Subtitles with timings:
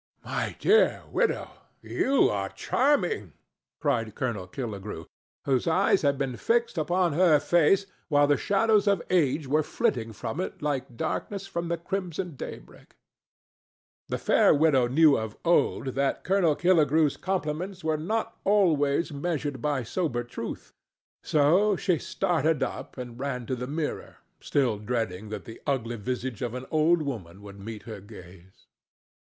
[0.25, 1.51] "My dear widow,
[1.83, 3.33] you are charming!"
[3.79, 5.05] cried Colonel Killigrew,
[5.45, 10.11] whose eyes had been fixed upon her face while the shadows of age were flitting
[10.11, 12.95] from it like darkness from the crimson daybreak.
[14.07, 19.83] The fair widow knew of old that Colonel Killigrew's compliments were not always measured by
[19.83, 20.73] sober truth;
[21.21, 26.41] so she started up and ran to the mirror, still dreading that the ugly visage
[26.41, 28.65] of an old woman would meet her gaze.